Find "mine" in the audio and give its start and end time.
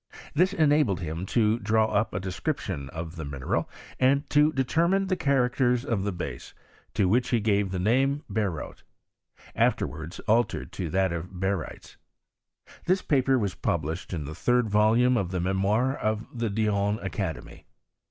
4.87-5.05